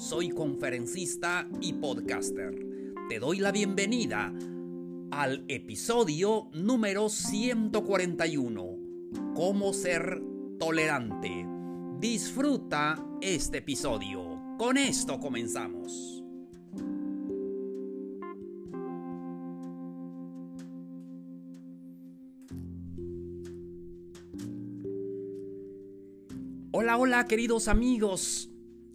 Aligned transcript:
Soy 0.00 0.30
conferencista 0.30 1.46
y 1.60 1.74
podcaster. 1.74 2.58
Te 3.10 3.18
doy 3.18 3.38
la 3.38 3.52
bienvenida 3.52 4.32
al 5.10 5.44
episodio 5.46 6.48
número 6.54 7.10
141. 7.10 8.78
Cómo 9.34 9.74
ser 9.74 10.22
tolerante. 10.58 11.46
Disfruta 11.98 12.96
este 13.20 13.58
episodio. 13.58 14.40
Con 14.56 14.78
esto 14.78 15.20
comenzamos. 15.20 16.24
Hola, 26.72 26.96
hola 26.96 27.26
queridos 27.26 27.68
amigos. 27.68 28.49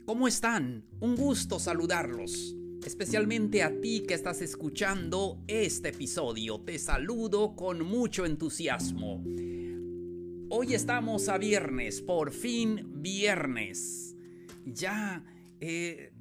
¿Cómo 0.05 0.27
están? 0.27 0.85
Un 0.99 1.15
gusto 1.15 1.57
saludarlos. 1.57 2.55
Especialmente 2.85 3.63
a 3.63 3.81
ti 3.81 4.03
que 4.07 4.13
estás 4.13 4.39
escuchando 4.43 5.43
este 5.47 5.89
episodio. 5.89 6.59
Te 6.59 6.77
saludo 6.77 7.55
con 7.55 7.83
mucho 7.83 8.23
entusiasmo. 8.27 9.23
Hoy 10.51 10.75
estamos 10.75 11.27
a 11.27 11.39
viernes, 11.39 12.03
por 12.03 12.31
fin 12.31 13.01
viernes. 13.01 14.15
Ya 14.63 15.23
eh, 15.59 16.13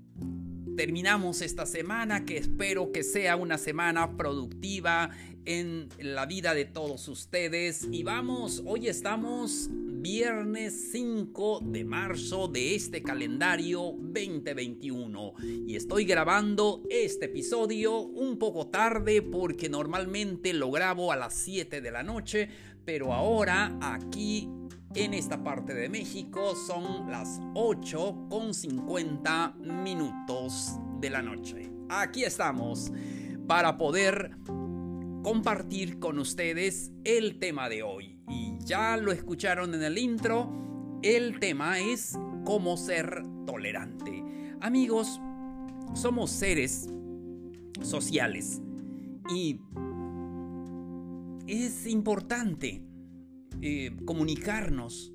terminamos 0.78 1.42
esta 1.42 1.66
semana 1.66 2.24
que 2.24 2.38
espero 2.38 2.90
que 2.90 3.02
sea 3.02 3.36
una 3.36 3.58
semana 3.58 4.16
productiva 4.16 5.10
en 5.44 5.90
la 5.98 6.24
vida 6.24 6.54
de 6.54 6.64
todos 6.64 7.06
ustedes. 7.08 7.86
Y 7.92 8.02
vamos, 8.02 8.62
hoy 8.64 8.88
estamos 8.88 9.68
viernes 10.04 10.90
5 10.92 11.60
de 11.64 11.82
marzo 11.82 12.46
de 12.46 12.74
este 12.74 13.02
calendario 13.02 13.94
2021 13.98 15.32
y 15.66 15.76
estoy 15.76 16.04
grabando 16.04 16.82
este 16.90 17.24
episodio 17.24 18.00
un 18.00 18.38
poco 18.38 18.66
tarde 18.66 19.22
porque 19.22 19.70
normalmente 19.70 20.52
lo 20.52 20.70
grabo 20.70 21.10
a 21.10 21.16
las 21.16 21.32
7 21.32 21.80
de 21.80 21.90
la 21.90 22.02
noche, 22.02 22.50
pero 22.84 23.14
ahora 23.14 23.78
aquí 23.80 24.50
en 24.94 25.14
esta 25.14 25.42
parte 25.42 25.72
de 25.72 25.88
México 25.88 26.54
son 26.54 27.10
las 27.10 27.40
8 27.54 28.26
con 28.28 28.52
50 28.52 29.54
minutos 29.58 30.72
de 31.00 31.08
la 31.08 31.22
noche. 31.22 31.70
Aquí 31.88 32.24
estamos 32.24 32.92
para 33.46 33.78
poder 33.78 34.32
compartir 35.22 35.98
con 35.98 36.18
ustedes 36.18 36.92
el 37.04 37.38
tema 37.38 37.70
de 37.70 37.82
hoy. 37.82 38.13
Y 38.28 38.58
ya 38.64 38.96
lo 38.96 39.12
escucharon 39.12 39.74
en 39.74 39.82
el 39.82 39.98
intro, 39.98 40.98
el 41.02 41.38
tema 41.38 41.78
es 41.78 42.18
cómo 42.44 42.76
ser 42.76 43.22
tolerante. 43.46 44.24
Amigos, 44.60 45.20
somos 45.94 46.30
seres 46.30 46.88
sociales 47.82 48.62
y 49.34 49.60
es 51.46 51.86
importante 51.86 52.82
eh, 53.60 53.94
comunicarnos 54.04 55.12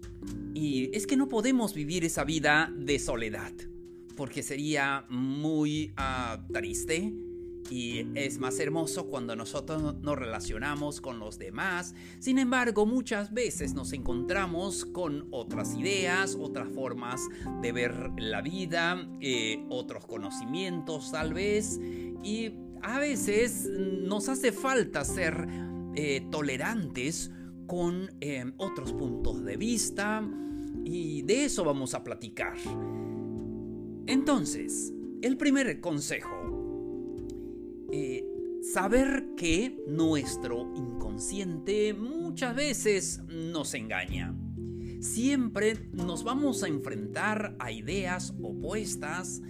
y 0.53 0.95
es 0.95 1.07
que 1.07 1.17
no 1.17 1.27
podemos 1.27 1.73
vivir 1.73 2.05
esa 2.05 2.23
vida 2.23 2.71
de 2.75 2.99
soledad 2.99 3.51
porque 4.15 4.43
sería 4.43 5.05
muy 5.09 5.93
ah, 5.95 6.43
triste 6.51 7.13
y 7.69 8.07
es 8.15 8.39
más 8.39 8.59
hermoso 8.59 9.07
cuando 9.07 9.35
nosotros 9.35 9.95
nos 10.01 10.17
relacionamos 10.17 11.01
con 11.01 11.19
los 11.19 11.37
demás. 11.37 11.93
Sin 12.19 12.39
embargo, 12.39 12.85
muchas 12.85 13.33
veces 13.33 13.73
nos 13.73 13.93
encontramos 13.93 14.85
con 14.85 15.27
otras 15.31 15.75
ideas, 15.75 16.35
otras 16.39 16.69
formas 16.69 17.21
de 17.61 17.71
ver 17.71 18.11
la 18.17 18.41
vida, 18.41 19.07
eh, 19.21 19.63
otros 19.69 20.05
conocimientos 20.05 21.11
tal 21.11 21.33
vez. 21.33 21.79
Y 22.23 22.53
a 22.81 22.99
veces 22.99 23.69
nos 23.77 24.29
hace 24.29 24.51
falta 24.51 25.03
ser 25.05 25.47
eh, 25.95 26.27
tolerantes 26.31 27.31
con 27.67 28.09
eh, 28.19 28.51
otros 28.57 28.93
puntos 28.93 29.43
de 29.43 29.57
vista. 29.57 30.27
Y 30.85 31.21
de 31.21 31.45
eso 31.45 31.63
vamos 31.63 31.93
a 31.93 32.03
platicar. 32.03 32.57
Entonces, 34.07 34.91
el 35.21 35.37
primer 35.37 35.79
consejo 35.81 36.58
eh, 37.91 38.23
saber 38.61 39.35
que 39.35 39.83
nuestro 39.87 40.71
inconsciente 40.75 41.93
muchas 41.93 42.55
veces 42.55 43.21
nos 43.27 43.73
engaña. 43.73 44.35
Siempre 44.99 45.89
nos 45.93 46.23
vamos 46.23 46.63
a 46.63 46.67
enfrentar 46.67 47.55
a 47.59 47.71
ideas 47.71 48.33
opuestas 48.41 49.41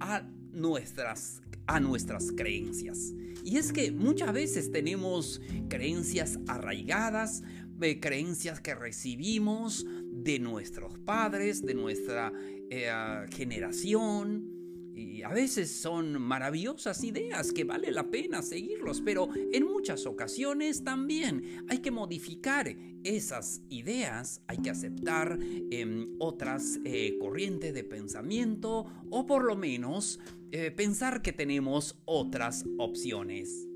a 0.00 0.28
nuestras, 0.52 1.40
a 1.66 1.78
nuestras 1.80 2.32
creencias. 2.32 3.14
Y 3.44 3.56
es 3.56 3.72
que 3.72 3.92
muchas 3.92 4.32
veces 4.32 4.72
tenemos 4.72 5.40
creencias 5.68 6.38
arraigadas, 6.48 7.42
eh, 7.80 8.00
creencias 8.00 8.60
que 8.60 8.74
recibimos 8.74 9.86
de 10.10 10.40
nuestros 10.40 10.98
padres, 10.98 11.62
de 11.64 11.74
nuestra 11.74 12.32
eh, 12.70 12.90
generación, 13.30 14.57
a 15.24 15.32
veces 15.32 15.70
son 15.70 16.20
maravillosas 16.20 17.04
ideas 17.04 17.52
que 17.52 17.64
vale 17.64 17.90
la 17.92 18.10
pena 18.10 18.42
seguirlos, 18.42 19.00
pero 19.00 19.28
en 19.52 19.64
muchas 19.64 20.06
ocasiones 20.06 20.84
también 20.84 21.66
hay 21.68 21.78
que 21.78 21.90
modificar 21.90 22.74
esas 23.04 23.62
ideas, 23.68 24.42
hay 24.46 24.58
que 24.58 24.70
aceptar 24.70 25.38
em, 25.70 26.16
otras 26.18 26.80
eh, 26.84 27.16
corrientes 27.20 27.74
de 27.74 27.84
pensamiento 27.84 28.86
o 29.10 29.26
por 29.26 29.44
lo 29.44 29.56
menos 29.56 30.18
eh, 30.50 30.70
pensar 30.70 31.22
que 31.22 31.32
tenemos 31.32 31.98
otras 32.04 32.64
opciones. 32.78 33.66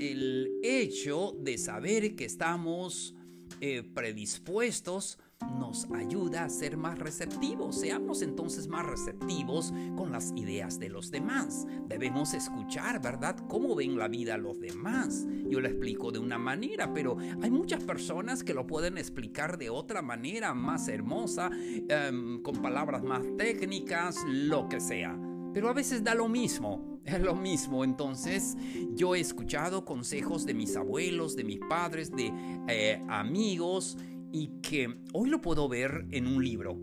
El 0.00 0.58
hecho 0.62 1.36
de 1.40 1.58
saber 1.58 2.16
que 2.16 2.24
estamos 2.24 3.14
eh, 3.60 3.82
predispuestos 3.82 5.18
nos 5.48 5.86
ayuda 5.94 6.44
a 6.44 6.48
ser 6.48 6.76
más 6.76 6.98
receptivos. 6.98 7.80
Seamos 7.80 8.22
entonces 8.22 8.68
más 8.68 8.86
receptivos 8.86 9.72
con 9.96 10.12
las 10.12 10.32
ideas 10.36 10.78
de 10.78 10.88
los 10.88 11.10
demás. 11.10 11.66
Debemos 11.86 12.34
escuchar, 12.34 13.00
¿verdad?, 13.00 13.36
cómo 13.48 13.74
ven 13.74 13.96
la 13.98 14.08
vida 14.08 14.36
los 14.36 14.60
demás. 14.60 15.26
Yo 15.48 15.60
lo 15.60 15.68
explico 15.68 16.12
de 16.12 16.18
una 16.18 16.38
manera, 16.38 16.92
pero 16.92 17.16
hay 17.18 17.50
muchas 17.50 17.84
personas 17.84 18.44
que 18.44 18.54
lo 18.54 18.66
pueden 18.66 18.98
explicar 18.98 19.58
de 19.58 19.70
otra 19.70 20.02
manera, 20.02 20.54
más 20.54 20.88
hermosa, 20.88 21.50
em, 21.88 22.42
con 22.42 22.56
palabras 22.56 23.02
más 23.02 23.22
técnicas, 23.36 24.16
lo 24.26 24.68
que 24.68 24.80
sea. 24.80 25.18
Pero 25.52 25.68
a 25.68 25.72
veces 25.72 26.04
da 26.04 26.14
lo 26.14 26.28
mismo, 26.28 27.00
es 27.04 27.20
lo 27.20 27.34
mismo. 27.34 27.84
Entonces 27.84 28.56
yo 28.94 29.14
he 29.14 29.20
escuchado 29.20 29.84
consejos 29.84 30.46
de 30.46 30.54
mis 30.54 30.76
abuelos, 30.76 31.36
de 31.36 31.44
mis 31.44 31.58
padres, 31.60 32.10
de 32.12 32.32
eh, 32.68 33.02
amigos 33.08 33.96
y 34.32 34.60
que 34.60 35.02
hoy 35.12 35.30
lo 35.30 35.40
puedo 35.40 35.68
ver 35.68 36.06
en 36.10 36.26
un 36.26 36.42
libro. 36.42 36.80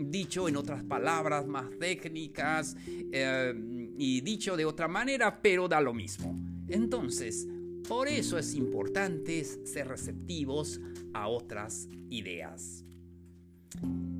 Dicho 0.00 0.48
en 0.48 0.56
otras 0.56 0.84
palabras 0.84 1.46
más 1.46 1.70
técnicas 1.78 2.76
eh, 2.86 3.52
y 3.96 4.20
dicho 4.20 4.56
de 4.56 4.64
otra 4.64 4.86
manera, 4.86 5.40
pero 5.42 5.68
da 5.68 5.80
lo 5.80 5.92
mismo. 5.92 6.38
Entonces, 6.68 7.48
por 7.88 8.06
eso 8.06 8.38
es 8.38 8.54
importante 8.54 9.42
ser 9.44 9.88
receptivos 9.88 10.80
a 11.14 11.28
otras 11.28 11.88
ideas. 12.10 12.84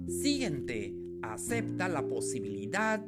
Siguiente, 0.09 0.95
acepta 1.23 1.89
la 1.89 2.07
posibilidad, 2.07 3.05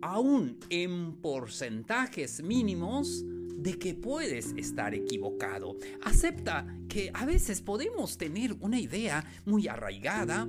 aún 0.00 0.58
en 0.68 1.16
porcentajes 1.16 2.42
mínimos, 2.42 3.24
de 3.58 3.78
que 3.78 3.94
puedes 3.94 4.54
estar 4.56 4.94
equivocado. 4.94 5.76
Acepta 6.02 6.66
que 6.88 7.10
a 7.12 7.26
veces 7.26 7.60
podemos 7.60 8.16
tener 8.16 8.56
una 8.60 8.80
idea 8.80 9.24
muy 9.44 9.68
arraigada. 9.68 10.48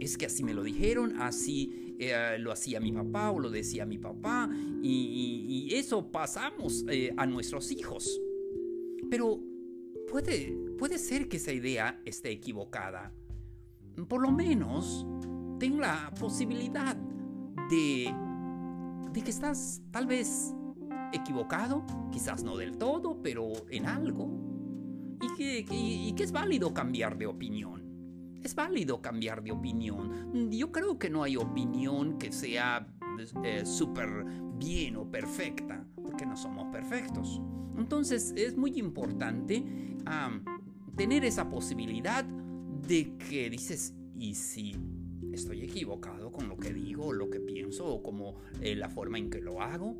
Es 0.00 0.16
que 0.16 0.26
así 0.26 0.44
me 0.44 0.54
lo 0.54 0.62
dijeron, 0.62 1.20
así 1.20 1.96
eh, 1.98 2.36
lo 2.38 2.52
hacía 2.52 2.80
mi 2.80 2.92
papá 2.92 3.30
o 3.30 3.40
lo 3.40 3.50
decía 3.50 3.86
mi 3.86 3.98
papá 3.98 4.50
y, 4.82 5.68
eso 5.72 6.10
pasamos 6.10 6.84
eh, 6.88 7.12
a 7.16 7.26
nuestros 7.26 7.70
hijos. 7.70 8.20
Pero 9.10 9.40
puede, 10.08 10.56
puede 10.78 10.98
ser 10.98 11.28
que 11.28 11.36
esa 11.36 11.52
idea 11.52 12.00
esté 12.04 12.30
equivocada. 12.30 13.12
Por 14.08 14.22
lo 14.22 14.30
menos 14.30 15.06
ten 15.58 15.80
la 15.80 16.12
posibilidad 16.18 16.96
de 17.70 18.14
de 19.16 19.22
que 19.22 19.30
estás 19.30 19.80
tal 19.90 20.06
vez 20.06 20.54
equivocado, 21.12 21.84
quizás 22.12 22.42
no 22.42 22.56
del 22.56 22.78
todo, 22.78 23.20
pero 23.22 23.52
en 23.70 23.86
algo, 23.86 24.28
y 25.20 25.36
que, 25.36 25.66
y 25.70 26.12
que 26.14 26.22
es 26.22 26.32
válido 26.32 26.72
cambiar 26.74 27.16
de 27.18 27.26
opinión. 27.26 27.84
Es 28.42 28.54
válido 28.54 29.02
cambiar 29.02 29.42
de 29.42 29.52
opinión. 29.52 30.50
Yo 30.50 30.70
creo 30.70 30.98
que 30.98 31.10
no 31.10 31.22
hay 31.22 31.36
opinión 31.36 32.18
que 32.18 32.30
sea 32.30 32.86
eh, 33.44 33.64
súper 33.64 34.24
bien 34.58 34.96
o 34.96 35.10
perfecta, 35.10 35.84
porque 36.02 36.26
no 36.26 36.36
somos 36.36 36.68
perfectos. 36.70 37.40
Entonces 37.76 38.32
es 38.36 38.56
muy 38.56 38.78
importante 38.78 39.64
tener 40.96 41.24
esa 41.24 41.48
posibilidad 41.48 42.24
de 42.24 43.16
que 43.16 43.50
dices, 43.50 43.94
¿y 44.18 44.34
si 44.34 44.76
estoy 45.32 45.62
equivocado 45.62 46.30
con 46.30 46.48
lo 46.48 46.56
que 46.56 46.72
digo, 46.72 47.12
lo 47.12 47.28
que 47.28 47.40
pienso 47.40 47.86
o 47.86 48.02
como 48.02 48.36
eh, 48.60 48.74
la 48.76 48.88
forma 48.88 49.18
en 49.18 49.28
que 49.28 49.40
lo 49.40 49.60
hago? 49.60 49.96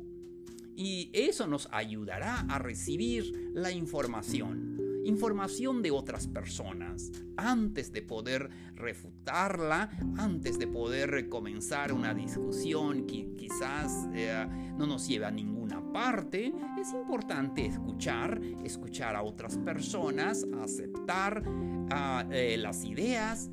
Y 0.77 1.09
eso 1.11 1.47
nos 1.47 1.67
ayudará 1.71 2.45
a 2.47 2.59
recibir 2.59 3.51
la 3.53 3.71
información 3.71 4.77
información 5.07 5.81
de 5.81 5.89
otras 5.89 6.27
personas 6.27 7.11
antes 7.37 7.93
de 7.93 8.01
poder 8.01 8.49
refutarla, 8.75 9.89
antes 10.17 10.59
de 10.59 10.67
poder 10.67 11.29
comenzar 11.29 11.93
una 11.93 12.13
discusión 12.13 13.07
que 13.07 13.33
quizás 13.37 14.09
eh, 14.13 14.45
no 14.77 14.85
nos 14.85 15.07
lleve 15.07 15.25
a 15.25 15.31
ninguna 15.31 15.81
parte. 15.93 16.53
Es 16.79 16.91
importante 16.91 17.65
escuchar, 17.65 18.39
escuchar 18.65 19.15
a 19.15 19.23
otras 19.23 19.57
personas, 19.57 20.45
aceptar 20.61 21.41
ah, 21.89 22.25
eh, 22.29 22.57
las 22.57 22.83
ideas 22.83 23.49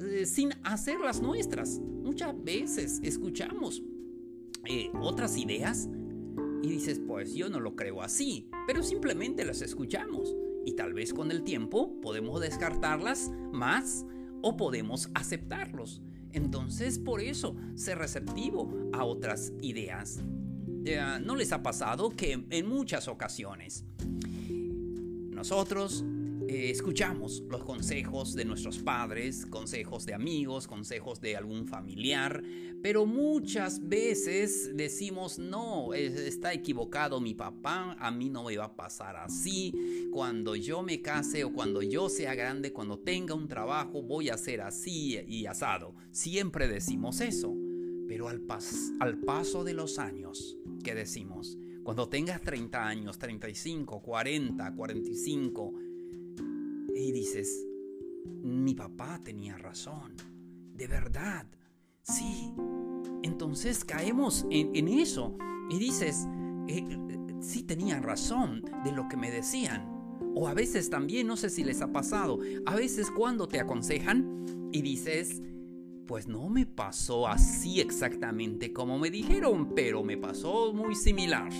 eh, 0.00 0.26
sin 0.26 0.50
hacerlas 0.64 1.22
nuestras. 1.22 1.78
Muchas 1.78 2.34
veces 2.42 3.00
escuchamos 3.04 3.82
otras 5.00 5.38
ideas 5.38 5.88
y 6.62 6.68
dices, 6.68 7.00
pues 7.06 7.34
yo 7.34 7.48
no 7.48 7.60
lo 7.60 7.76
creo 7.76 8.02
así, 8.02 8.50
pero 8.66 8.82
simplemente 8.82 9.44
las 9.44 9.62
escuchamos 9.62 10.34
y 10.64 10.72
tal 10.72 10.92
vez 10.92 11.14
con 11.14 11.30
el 11.30 11.44
tiempo 11.44 12.00
podemos 12.00 12.40
descartarlas 12.40 13.30
más 13.52 14.04
o 14.42 14.56
podemos 14.56 15.10
aceptarlos. 15.14 16.02
Entonces, 16.32 16.98
por 16.98 17.20
eso, 17.20 17.56
ser 17.74 17.98
receptivo 17.98 18.90
a 18.92 19.04
otras 19.04 19.52
ideas. 19.62 20.20
¿No 21.22 21.36
les 21.36 21.52
ha 21.52 21.62
pasado 21.62 22.10
que 22.10 22.46
en 22.48 22.66
muchas 22.68 23.08
ocasiones 23.08 23.84
nosotros 25.30 26.04
eh, 26.48 26.70
escuchamos 26.70 27.42
los 27.50 27.62
consejos 27.62 28.34
de 28.34 28.46
nuestros 28.46 28.78
padres, 28.78 29.44
consejos 29.44 30.06
de 30.06 30.14
amigos, 30.14 30.66
consejos 30.66 31.20
de 31.20 31.36
algún 31.36 31.66
familiar, 31.66 32.42
pero 32.82 33.04
muchas 33.04 33.86
veces 33.86 34.74
decimos, 34.74 35.38
no, 35.38 35.92
está 35.92 36.54
equivocado 36.54 37.20
mi 37.20 37.34
papá, 37.34 37.96
a 38.00 38.10
mí 38.10 38.30
no 38.30 38.44
me 38.44 38.56
va 38.56 38.64
a 38.64 38.76
pasar 38.76 39.16
así, 39.16 40.08
cuando 40.10 40.56
yo 40.56 40.82
me 40.82 41.02
case 41.02 41.44
o 41.44 41.52
cuando 41.52 41.82
yo 41.82 42.08
sea 42.08 42.34
grande, 42.34 42.72
cuando 42.72 42.98
tenga 42.98 43.34
un 43.34 43.46
trabajo, 43.46 44.02
voy 44.02 44.30
a 44.30 44.38
ser 44.38 44.62
así 44.62 45.20
y 45.28 45.44
asado. 45.44 45.94
Siempre 46.12 46.66
decimos 46.66 47.20
eso, 47.20 47.54
pero 48.08 48.28
al, 48.28 48.42
al 49.00 49.18
paso 49.18 49.64
de 49.64 49.74
los 49.74 49.98
años, 49.98 50.56
¿qué 50.82 50.94
decimos? 50.94 51.58
Cuando 51.88 52.06
tengas 52.06 52.42
30 52.42 52.86
años, 52.86 53.18
35, 53.18 54.02
40, 54.02 54.74
45, 54.74 55.74
y 57.00 57.12
dices, 57.12 57.66
mi 58.42 58.74
papá 58.74 59.20
tenía 59.22 59.56
razón, 59.56 60.14
de 60.74 60.86
verdad, 60.86 61.46
sí. 62.02 62.52
Entonces 63.22 63.84
caemos 63.84 64.46
en, 64.50 64.88
eso 64.88 65.36
y 65.70 65.78
dices, 65.78 66.26
eh, 66.66 66.84
sí 67.40 67.62
tenía 67.62 68.00
razón 68.00 68.64
de 68.84 68.92
lo 68.92 69.08
que 69.08 69.16
me 69.16 69.30
decían. 69.30 69.96
O 70.34 70.48
a 70.48 70.54
veces 70.54 70.90
también, 70.90 71.26
no 71.26 71.36
sé 71.36 71.50
si 71.50 71.64
les 71.64 71.80
ha 71.82 71.92
pasado, 71.92 72.40
a 72.66 72.74
veces 72.74 73.10
cuando 73.10 73.48
te 73.48 73.60
aconsejan 73.60 74.70
y 74.72 74.82
dices, 74.82 75.40
pues 76.06 76.26
no 76.26 76.48
me 76.48 76.66
pasó 76.66 77.28
así 77.28 77.80
exactamente 77.80 78.72
como 78.72 78.98
me 78.98 79.10
dijeron, 79.10 79.74
pero 79.74 80.02
me 80.02 80.16
pasó 80.16 80.72
muy 80.72 80.94
similar. 80.94 81.52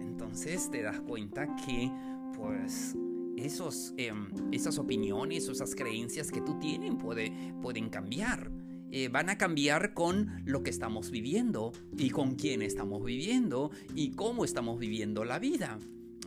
Entonces 0.00 0.70
te 0.70 0.82
das 0.82 1.00
cuenta 1.00 1.54
que, 1.56 1.90
pues, 2.36 2.96
esos, 3.44 3.94
em, 3.96 4.28
esas 4.52 4.78
opiniones 4.78 5.48
esas 5.48 5.74
creencias 5.74 6.30
que 6.30 6.40
tú 6.40 6.58
tienes 6.58 6.94
puede, 6.94 7.32
pueden 7.62 7.88
cambiar. 7.88 8.50
Eh, 8.92 9.08
van 9.08 9.28
a 9.28 9.38
cambiar 9.38 9.94
con 9.94 10.42
lo 10.46 10.62
que 10.62 10.70
estamos 10.70 11.10
viviendo 11.10 11.72
y 11.96 12.10
con 12.10 12.34
quién 12.34 12.60
estamos 12.62 13.04
viviendo 13.04 13.70
y 13.94 14.12
cómo 14.12 14.44
estamos 14.44 14.80
viviendo 14.80 15.24
la 15.24 15.38
vida. 15.38 15.78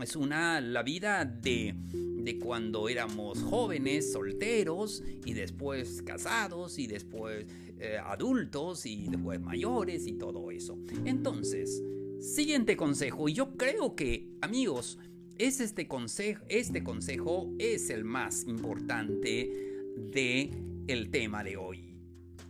Es 0.02 0.16
una 0.16 0.62
la 0.62 0.82
vida 0.82 1.26
de, 1.26 1.76
de 1.94 2.40
cuando 2.40 2.88
éramos 2.90 3.42
jóvenes, 3.44 4.14
solteros 4.14 5.04
y 5.26 5.34
después 5.34 6.02
casados 6.04 6.80
y 6.80 6.88
después 6.88 7.46
eh, 7.80 7.98
adultos 7.98 8.86
y 8.86 9.08
después 9.10 9.42
mayores 9.42 10.08
y 10.08 10.14
todo 10.14 10.50
eso. 10.52 10.78
Entonces, 11.06 11.84
siguiente 12.22 12.78
consejo, 12.78 13.28
y 13.28 13.34
yo 13.34 13.58
creo 13.58 13.96
que 13.96 14.30
amigos, 14.42 14.98
es 15.38 15.60
este 15.60 15.88
consejo, 15.88 16.44
este 16.50 16.84
consejo 16.84 17.52
es 17.58 17.90
el 17.90 18.04
más 18.04 18.46
importante 18.48 19.52
de 19.98 20.52
el 20.88 21.10
tema 21.10 21.44
de 21.44 21.58
hoy. 21.58 21.98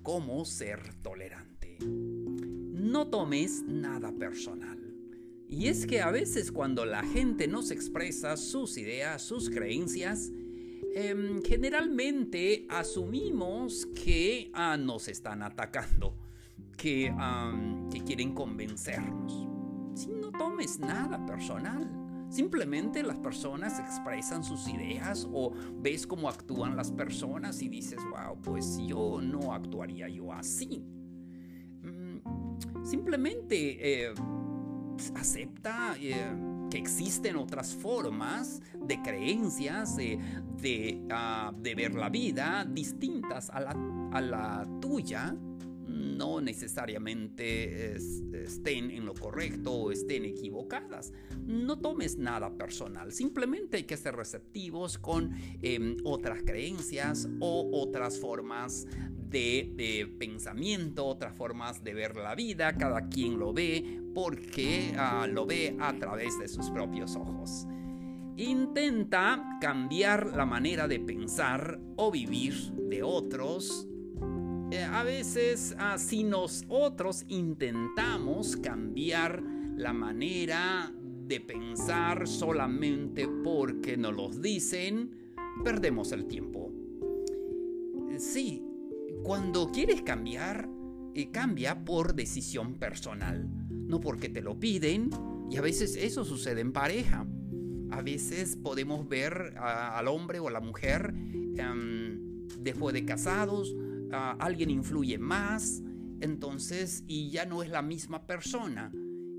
Cómo 0.02 0.44
ser 0.46 0.94
tolerante. 1.02 1.78
No 1.80 3.08
tomes 3.08 3.64
nada 3.64 4.12
personal. 4.12 4.80
Y 5.48 5.68
es 5.68 5.86
que 5.86 6.02
a 6.02 6.12
veces 6.12 6.52
cuando 6.52 6.84
la 6.86 7.04
gente 7.04 7.48
nos 7.48 7.72
expresa 7.72 8.36
sus 8.38 8.78
ideas, 8.78 9.22
sus 9.22 9.50
creencias, 9.50 10.32
em, 10.96 11.42
generalmente 11.44 12.66
asumimos 12.70 13.86
que 13.86 14.50
ah, 14.54 14.78
nos 14.78 15.08
están 15.08 15.44
atacando, 15.44 16.18
que, 16.76 17.14
que 17.92 18.04
quieren 18.04 18.34
convencernos. 18.34 19.48
Si 19.96 20.08
no 20.08 20.32
tomes 20.32 20.80
nada 20.80 21.24
personal. 21.26 22.03
Simplemente 22.34 23.04
las 23.04 23.20
personas 23.20 23.80
expresan 23.80 24.44
sus 24.44 24.68
ideas 24.68 25.30
o 25.32 25.54
ves 25.76 26.08
cómo 26.08 26.28
actúan 26.28 26.76
las 26.76 26.92
personas 26.92 27.62
y 27.62 27.70
dices, 27.70 28.00
wow, 28.10 28.42
pues 28.42 28.80
yo 28.80 29.22
no 29.22 29.54
actuaría 29.54 30.10
yo 30.10 30.34
así. 30.34 30.84
Mm, 31.84 32.18
simplemente 32.84 34.08
eh, 34.08 34.14
acepta 35.14 35.96
eh, 36.00 36.16
que 36.72 36.80
existen 36.80 37.36
otras 37.36 37.76
formas 37.76 38.64
de 38.84 39.00
creencias, 39.04 39.96
de, 39.96 41.06
ah, 41.12 41.54
de, 41.56 41.76
ver 41.76 41.94
la 41.94 42.10
vida 42.10 42.66
distintas 42.68 43.52
a 43.52 43.60
la, 43.60 44.10
a 44.12 44.22
la 44.22 44.68
tuya 44.82 45.36
no 45.94 46.42
necesariamente 46.42 47.96
estén 47.96 48.92
en 48.92 49.06
lo 49.06 49.14
correcto 49.14 49.72
o 49.72 49.92
estén 49.92 50.26
equivocadas. 50.26 51.14
No 51.46 51.80
tomes 51.80 52.18
nada 52.18 52.56
personal, 52.58 53.12
simplemente 53.12 53.78
hay 53.78 53.84
que 53.84 53.98
ser 53.98 54.16
receptivos 54.16 54.98
con 54.98 55.32
em, 55.62 55.98
otras 56.04 56.44
creencias 56.44 57.30
o 57.40 57.70
otras 57.74 58.20
formas 58.20 58.88
de, 59.30 60.16
pensamiento, 60.20 61.06
otras 61.06 61.36
formas 61.36 61.84
de 61.84 61.94
ver 61.94 62.16
la 62.16 62.36
vida, 62.36 62.74
cada 62.78 63.10
quien 63.10 63.40
lo 63.40 63.52
ve 63.52 64.00
porque 64.14 64.94
ah, 64.96 65.28
lo 65.28 65.46
ve 65.46 65.76
a 65.80 65.94
través 65.98 66.38
de 66.40 66.48
sus 66.48 66.70
propios 66.70 67.16
ojos. 67.16 67.66
Intenta 68.38 69.58
cambiar 69.60 70.36
la 70.36 70.46
manera 70.46 70.88
de 70.88 71.00
pensar 71.00 71.80
o 71.96 72.12
vivir 72.12 72.54
de 72.90 73.04
otros 73.04 73.88
eh, 74.74 74.84
a 74.84 75.04
veces 75.04 75.76
ah, 75.78 76.00
si 76.00 76.24
nosotros 76.24 77.26
intentamos 77.28 78.58
cambiar 78.58 79.44
la 79.78 79.94
manera 79.94 80.92
de 81.28 81.40
pensar 81.40 82.28
solamente 82.28 83.28
porque 83.28 83.98
nos 83.98 84.16
los 84.16 84.42
dicen, 84.42 85.12
perdemos 85.64 86.12
el 86.12 86.26
tiempo. 86.26 86.72
Sí, 88.18 88.66
cuando 89.22 89.70
quieres 89.72 90.02
cambiar, 90.02 90.68
eh, 91.14 91.30
cambia 91.30 91.86
por 91.86 92.16
decisión 92.16 92.74
personal, 92.80 93.48
no 93.70 94.00
porque 94.00 94.28
te 94.28 94.42
lo 94.42 94.60
piden, 94.60 95.12
y 95.52 95.58
a 95.58 95.62
veces 95.62 95.96
eso 95.96 96.26
sucede 96.26 96.62
en 96.62 96.74
pareja. 96.74 97.28
A 97.92 98.02
veces 98.02 98.56
podemos 98.56 99.08
ver 99.08 99.54
al 99.56 100.08
hombre 100.08 100.40
o 100.40 100.48
a 100.48 100.52
la 100.52 100.62
mujer 100.62 101.14
em, 101.58 102.48
después 102.60 102.96
de 102.96 103.06
casados 103.06 103.76
alguien 104.14 104.70
influye 104.70 105.18
más, 105.18 105.82
entonces, 106.22 107.04
y 107.08 107.30
ya 107.30 107.46
no 107.46 107.64
es 107.64 107.70
la 107.70 107.82
misma 107.82 108.26
persona. 108.26 108.92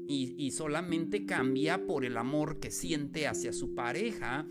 Y, 0.07 0.35
y, 0.37 0.50
solamente 0.50 1.25
cambia 1.25 1.87
por 1.87 2.04
el 2.04 2.19
amor 2.19 2.61
que 2.61 2.71
siente 2.71 3.26
hacia 3.26 3.54
su 3.54 3.75
pareja. 3.75 4.47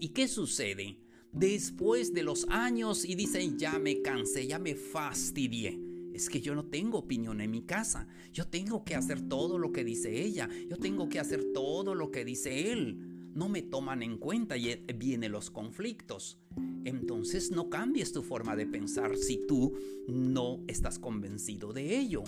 ¿Y 0.00 0.08
qué 0.08 0.26
sucede? 0.26 0.98
Después 1.32 2.14
de 2.14 2.22
los 2.22 2.46
años 2.48 3.04
y 3.04 3.14
dice, 3.14 3.56
ya 3.56 3.78
me 3.78 4.00
cansé, 4.02 4.46
ya 4.46 4.58
me 4.58 4.74
fastidié. 4.74 5.78
es 6.14 6.30
que 6.30 6.40
yo 6.40 6.54
no 6.54 6.64
tengo 6.64 6.98
opinión 6.98 7.42
en 7.42 7.50
mi 7.50 7.62
casa. 7.62 8.08
Yo 8.32 8.48
tengo 8.48 8.84
que 8.84 8.94
hacer 8.94 9.28
todo 9.28 9.58
lo 9.58 9.70
que 9.70 9.84
dice 9.84 10.24
ella. 10.24 10.48
Yo 10.68 10.78
tengo 10.78 11.10
que 11.10 11.20
hacer 11.20 11.52
todo 11.52 11.94
lo 11.94 12.10
que 12.10 12.24
dice 12.24 12.72
él. 12.72 13.30
No 13.34 13.50
me 13.50 13.60
toman 13.60 14.02
en 14.02 14.16
cuenta 14.16 14.56
y 14.56 14.70
eh, 14.70 14.82
vienen 14.96 15.30
los 15.30 15.50
conflictos. 15.50 16.40
Entonces 16.86 17.50
no 17.50 17.68
cambies 17.68 18.12
tu 18.12 18.22
forma 18.22 18.54
de 18.54 18.64
pensar 18.64 19.16
si 19.16 19.44
tú 19.44 19.72
no 20.06 20.60
estás 20.68 21.00
convencido 21.00 21.72
de 21.72 21.98
ello. 21.98 22.22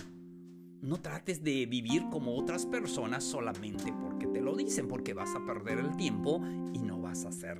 No 0.81 0.99
trates 0.99 1.41
de 1.41 1.65
vivir 1.65 2.03
como 2.11 2.35
otras 2.35 2.65
personas 2.65 3.23
solamente 3.23 3.93
porque 3.93 4.27
te 4.27 4.41
lo 4.41 4.57
dicen, 4.57 4.89
porque 4.89 5.13
vas 5.13 5.33
a 5.33 5.45
perder 5.45 5.79
el 5.79 5.95
tiempo 5.95 6.41
y 6.73 6.79
no 6.79 6.99
vas 6.99 7.23
a 7.23 7.31
ser 7.31 7.59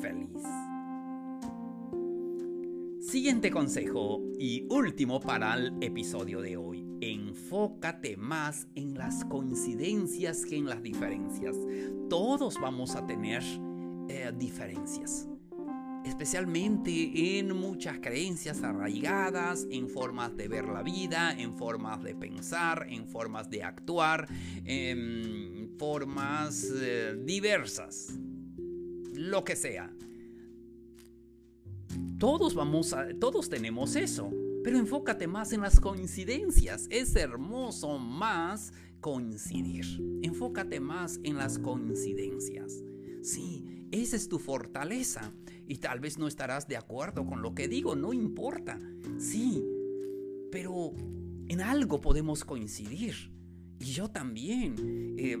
feliz. 0.00 0.42
Siguiente 2.98 3.52
consejo 3.52 4.20
y 4.36 4.66
último 4.70 5.20
para 5.20 5.54
el 5.54 5.72
episodio 5.80 6.40
de 6.40 6.56
hoy. 6.56 6.84
Enfócate 7.00 8.16
más 8.16 8.66
en 8.74 8.98
las 8.98 9.24
coincidencias 9.24 10.44
que 10.44 10.56
en 10.56 10.66
las 10.66 10.82
diferencias. 10.82 11.56
Todos 12.08 12.56
vamos 12.60 12.96
a 12.96 13.06
tener 13.06 13.44
eh, 14.08 14.32
diferencias 14.36 15.28
especialmente 16.04 17.38
en 17.38 17.54
muchas 17.56 17.98
creencias 17.98 18.62
arraigadas, 18.62 19.66
en 19.70 19.88
formas 19.88 20.36
de 20.36 20.48
ver 20.48 20.66
la 20.66 20.82
vida, 20.82 21.32
en 21.38 21.56
formas 21.56 22.02
de 22.02 22.14
pensar, 22.14 22.86
en 22.88 23.06
formas 23.06 23.50
de 23.50 23.62
actuar, 23.62 24.28
en 24.64 25.74
formas 25.78 26.70
eh, 26.74 27.16
diversas, 27.24 28.18
lo 29.14 29.44
que 29.44 29.56
sea. 29.56 29.92
Todos 32.18 32.54
vamos 32.54 32.94
todos 33.18 33.48
tenemos 33.48 33.96
eso, 33.96 34.30
pero 34.62 34.78
enfócate 34.78 35.26
más 35.26 35.52
en 35.52 35.62
las 35.62 35.80
coincidencias. 35.80 36.86
Es 36.90 37.16
hermoso 37.16 37.98
más 37.98 38.72
coincidir. 39.00 39.84
Enfócate 40.22 40.80
más 40.80 41.18
en 41.22 41.36
las 41.36 41.58
coincidencias. 41.58 42.82
Sí, 43.22 43.86
esa 43.90 44.16
es 44.16 44.28
tu 44.28 44.38
fortaleza. 44.38 45.32
Y 45.66 45.78
tal 45.78 46.00
vez 46.00 46.18
no 46.18 46.26
estarás 46.26 46.66
de 46.66 46.76
acuerdo 46.76 47.24
con 47.24 47.42
lo 47.42 47.54
que 47.54 47.68
digo, 47.68 47.94
no 47.94 48.12
importa. 48.12 48.80
Sí, 49.18 49.64
pero 50.50 50.92
en 51.48 51.60
algo 51.60 52.00
podemos 52.00 52.44
coincidir. 52.44 53.32
Y 53.78 53.92
yo 53.92 54.08
también, 54.08 55.14
eh, 55.18 55.38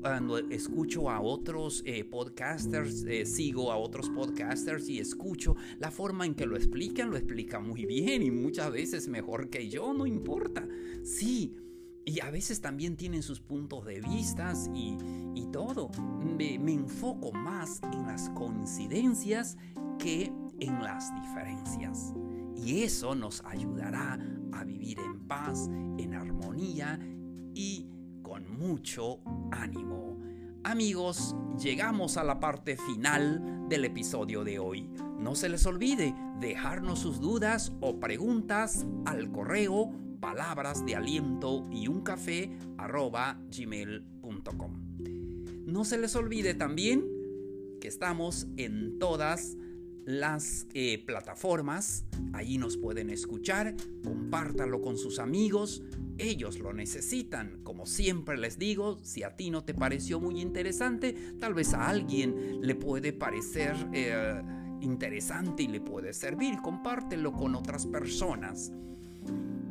cuando 0.00 0.38
escucho 0.38 1.10
a 1.10 1.20
otros 1.20 1.82
eh, 1.84 2.02
podcasters, 2.04 3.04
eh, 3.04 3.26
sigo 3.26 3.70
a 3.70 3.76
otros 3.76 4.08
podcasters 4.08 4.88
y 4.88 5.00
escucho 5.00 5.54
la 5.78 5.90
forma 5.90 6.24
en 6.24 6.34
que 6.34 6.46
lo 6.46 6.56
explican, 6.56 7.10
lo 7.10 7.18
explican 7.18 7.66
muy 7.66 7.84
bien 7.84 8.22
y 8.22 8.30
muchas 8.30 8.72
veces 8.72 9.08
mejor 9.08 9.50
que 9.50 9.68
yo, 9.68 9.92
no 9.92 10.06
importa. 10.06 10.66
Sí, 11.02 11.56
y 12.06 12.20
a 12.20 12.30
veces 12.30 12.60
también 12.60 12.96
tienen 12.96 13.22
sus 13.22 13.40
puntos 13.40 13.84
de 13.84 14.00
vista 14.00 14.52
y, 14.74 14.96
todo. 15.52 15.88
Me, 16.36 16.58
me 16.58 16.72
enfoco 16.72 17.30
más 17.30 17.80
en 17.92 18.08
las 18.08 18.28
coincidencias 18.30 19.56
que 20.00 20.32
en 20.58 20.82
las 20.82 21.14
diferencias. 21.14 22.12
Y 22.56 22.82
eso 22.82 23.14
nos 23.14 23.40
ayudará 23.44 24.18
a 24.52 24.64
vivir 24.64 24.98
en 24.98 25.28
paz, 25.28 25.68
en 25.98 26.14
armonía 26.14 26.98
y 27.54 27.88
con 28.22 28.58
mucho 28.58 29.20
ánimo. 29.52 30.18
Amigos, 30.64 31.36
llegamos 31.62 32.16
a 32.16 32.24
la 32.24 32.40
parte 32.40 32.76
final 32.76 33.68
del 33.68 33.84
episodio 33.84 34.42
de 34.44 34.58
hoy. 34.58 34.88
No 35.18 35.34
se 35.34 35.48
les 35.48 35.66
olvide 35.66 36.14
dejarnos 36.40 37.00
sus 37.00 37.20
dudas 37.20 37.72
o 37.80 38.00
preguntas 38.00 38.86
al 39.04 39.30
correo 39.30 39.92
palabras 40.24 40.86
de 40.86 40.96
aliento 40.96 41.68
y 41.70 41.86
un 41.86 42.00
café 42.00 42.50
arroba 42.78 43.38
gmail.com. 43.54 44.72
No 45.66 45.84
se 45.84 45.98
les 45.98 46.16
olvide 46.16 46.54
también 46.54 47.06
que 47.78 47.88
estamos 47.88 48.46
en 48.56 48.98
todas 48.98 49.58
las 50.06 50.66
eh, 50.72 51.04
plataformas. 51.04 52.06
Allí 52.32 52.56
nos 52.56 52.78
pueden 52.78 53.10
escuchar. 53.10 53.74
Compártanlo 54.02 54.80
con 54.80 54.96
sus 54.96 55.18
amigos. 55.18 55.82
Ellos 56.16 56.58
lo 56.58 56.72
necesitan. 56.72 57.60
Como 57.62 57.84
siempre 57.84 58.38
les 58.38 58.58
digo, 58.58 58.96
si 59.02 59.24
a 59.24 59.36
ti 59.36 59.50
no 59.50 59.62
te 59.62 59.74
pareció 59.74 60.20
muy 60.20 60.40
interesante, 60.40 61.14
tal 61.38 61.52
vez 61.52 61.74
a 61.74 61.86
alguien 61.86 62.62
le 62.62 62.74
puede 62.74 63.12
parecer 63.12 63.76
eh, 63.92 64.40
interesante 64.80 65.64
y 65.64 65.68
le 65.68 65.82
puede 65.82 66.14
servir. 66.14 66.62
Compártelo 66.62 67.30
con 67.34 67.54
otras 67.54 67.84
personas. 67.84 68.72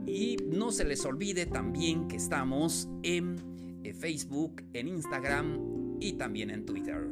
Y 0.06 0.38
no 0.48 0.72
se 0.72 0.84
les 0.84 1.06
olvide 1.06 1.46
también 1.46 2.08
que 2.08 2.18
estamos 2.18 2.90
en 3.04 3.36
eh, 3.84 3.94
Facebook, 3.94 4.64
en 4.74 4.88
Instagram 4.88 5.98
y 6.00 6.14
también 6.14 6.50
en 6.50 6.66
Twitter. 6.66 7.08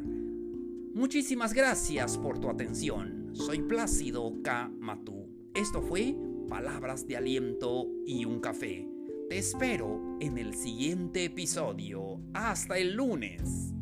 Muchísimas 0.93 1.53
gracias 1.53 2.17
por 2.17 2.39
tu 2.39 2.49
atención. 2.49 3.29
Soy 3.33 3.61
Plácido 3.61 4.33
K. 4.43 4.69
Matú. 4.79 5.29
Esto 5.53 5.81
fue 5.81 6.15
Palabras 6.49 7.07
de 7.07 7.15
Aliento 7.15 7.87
y 8.05 8.25
un 8.25 8.41
Café. 8.41 8.87
Te 9.29 9.37
espero 9.37 10.17
en 10.19 10.37
el 10.37 10.53
siguiente 10.53 11.23
episodio. 11.23 12.19
Hasta 12.33 12.77
el 12.77 12.95
lunes. 12.95 13.73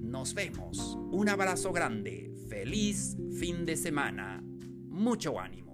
Nos 0.00 0.32
vemos. 0.32 0.98
Un 1.12 1.28
abrazo 1.28 1.72
grande. 1.72 2.32
Feliz 2.48 3.18
fin 3.38 3.66
de 3.66 3.76
semana. 3.76 4.42
Mucho 4.88 5.38
ánimo. 5.38 5.69